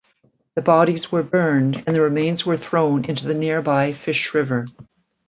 The 0.55 0.63
bodies 0.63 1.11
were 1.11 1.21
burned 1.21 1.83
and 1.85 1.95
the 1.95 2.01
remains 2.01 2.43
were 2.43 2.57
thrown 2.57 3.05
into 3.05 3.27
the 3.27 3.35
nearby 3.35 3.93
Fish 3.93 4.33
River. 4.33 4.65